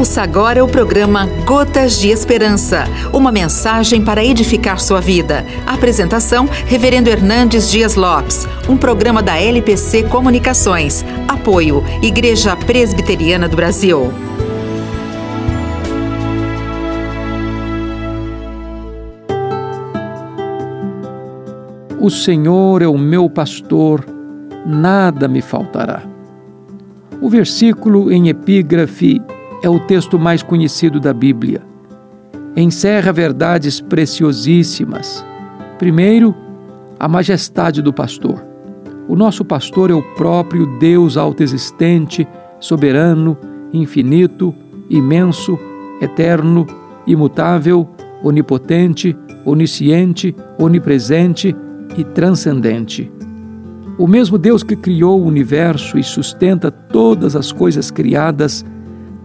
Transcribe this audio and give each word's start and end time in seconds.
Ouça 0.00 0.22
agora 0.22 0.64
o 0.64 0.66
programa 0.66 1.26
Gotas 1.44 2.00
de 2.00 2.08
Esperança, 2.08 2.84
uma 3.12 3.30
mensagem 3.30 4.02
para 4.02 4.24
edificar 4.24 4.80
sua 4.80 4.98
vida. 4.98 5.44
Apresentação: 5.66 6.48
Reverendo 6.64 7.10
Hernandes 7.10 7.70
Dias 7.70 7.96
Lopes, 7.96 8.48
um 8.66 8.78
programa 8.78 9.22
da 9.22 9.38
LPC 9.38 10.04
Comunicações. 10.04 11.04
Apoio: 11.28 11.84
Igreja 12.02 12.56
Presbiteriana 12.56 13.46
do 13.46 13.54
Brasil. 13.54 14.10
O 22.00 22.08
Senhor 22.08 22.80
é 22.80 22.88
o 22.88 22.96
meu 22.96 23.28
pastor, 23.28 24.06
nada 24.64 25.28
me 25.28 25.42
faltará. 25.42 26.04
O 27.20 27.28
versículo 27.28 28.10
em 28.10 28.30
epígrafe 28.30 29.20
é 29.62 29.68
o 29.68 29.78
texto 29.78 30.18
mais 30.18 30.42
conhecido 30.42 30.98
da 30.98 31.12
Bíblia. 31.12 31.62
Encerra 32.56 33.12
verdades 33.12 33.80
preciosíssimas. 33.80 35.24
Primeiro, 35.78 36.34
a 36.98 37.06
majestade 37.06 37.82
do 37.82 37.92
pastor. 37.92 38.44
O 39.08 39.16
nosso 39.16 39.44
pastor 39.44 39.90
é 39.90 39.94
o 39.94 40.02
próprio 40.14 40.66
Deus 40.78 41.16
autoexistente, 41.16 42.26
soberano, 42.58 43.36
infinito, 43.72 44.54
imenso, 44.88 45.58
eterno, 46.00 46.66
imutável, 47.06 47.88
onipotente, 48.22 49.16
onisciente, 49.44 50.34
onipresente 50.58 51.54
e 51.96 52.04
transcendente. 52.04 53.10
O 53.98 54.06
mesmo 54.06 54.38
Deus 54.38 54.62
que 54.62 54.76
criou 54.76 55.20
o 55.20 55.26
universo 55.26 55.98
e 55.98 56.02
sustenta 56.02 56.70
todas 56.70 57.36
as 57.36 57.52
coisas 57.52 57.90
criadas 57.90 58.64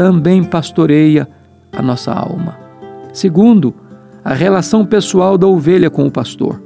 também 0.00 0.42
pastoreia 0.42 1.28
a 1.70 1.82
nossa 1.82 2.10
alma. 2.10 2.56
Segundo, 3.12 3.74
a 4.24 4.32
relação 4.32 4.82
pessoal 4.82 5.36
da 5.36 5.46
ovelha 5.46 5.90
com 5.90 6.06
o 6.06 6.10
pastor. 6.10 6.58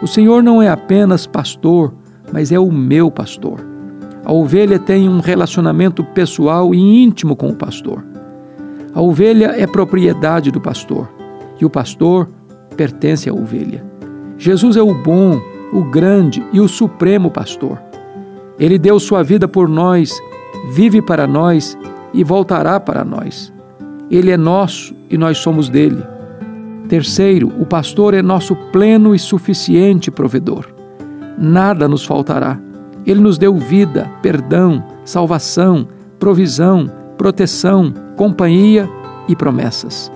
O 0.00 0.06
Senhor 0.06 0.42
não 0.42 0.62
é 0.62 0.70
apenas 0.70 1.26
pastor, 1.26 1.92
mas 2.32 2.50
é 2.50 2.58
o 2.58 2.72
meu 2.72 3.10
pastor. 3.10 3.60
A 4.24 4.32
ovelha 4.32 4.78
tem 4.78 5.06
um 5.06 5.20
relacionamento 5.20 6.02
pessoal 6.02 6.74
e 6.74 6.78
íntimo 7.04 7.36
com 7.36 7.48
o 7.48 7.54
pastor. 7.54 8.02
A 8.94 9.02
ovelha 9.02 9.52
é 9.54 9.66
propriedade 9.66 10.50
do 10.50 10.58
pastor 10.58 11.10
e 11.60 11.66
o 11.66 11.70
pastor 11.70 12.26
pertence 12.74 13.28
à 13.28 13.34
ovelha. 13.34 13.84
Jesus 14.38 14.78
é 14.78 14.82
o 14.82 14.94
bom, 14.94 15.38
o 15.70 15.84
grande 15.84 16.42
e 16.54 16.58
o 16.58 16.66
supremo 16.66 17.30
pastor. 17.30 17.78
Ele 18.58 18.78
deu 18.78 18.98
sua 18.98 19.22
vida 19.22 19.46
por 19.46 19.68
nós, 19.68 20.18
vive 20.70 21.02
para 21.02 21.26
nós 21.26 21.76
e 22.12 22.22
voltará 22.22 22.78
para 22.78 23.04
nós. 23.04 23.52
Ele 24.10 24.30
é 24.30 24.36
nosso 24.36 24.94
e 25.08 25.16
nós 25.16 25.38
somos 25.38 25.68
dele. 25.68 26.02
Terceiro, 26.88 27.50
o 27.58 27.64
pastor 27.64 28.12
é 28.12 28.20
nosso 28.20 28.54
pleno 28.70 29.14
e 29.14 29.18
suficiente 29.18 30.10
provedor. 30.10 30.66
Nada 31.38 31.88
nos 31.88 32.04
faltará. 32.04 32.58
Ele 33.06 33.20
nos 33.20 33.38
deu 33.38 33.56
vida, 33.56 34.10
perdão, 34.20 34.84
salvação, 35.04 35.88
provisão, 36.18 36.90
proteção, 37.16 37.92
companhia 38.16 38.88
e 39.26 39.34
promessas. 39.34 40.12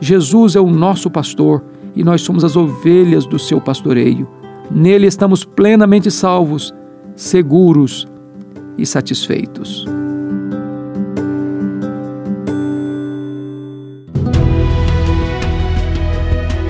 Jesus 0.00 0.56
é 0.56 0.60
o 0.60 0.70
nosso 0.70 1.10
pastor 1.10 1.64
e 1.94 2.02
nós 2.02 2.22
somos 2.22 2.44
as 2.44 2.56
ovelhas 2.56 3.26
do 3.26 3.38
seu 3.38 3.60
pastoreio. 3.60 4.28
Nele 4.70 5.06
estamos 5.06 5.44
plenamente 5.44 6.10
salvos, 6.10 6.72
seguros 7.14 8.06
e 8.78 8.86
satisfeitos. 8.86 9.86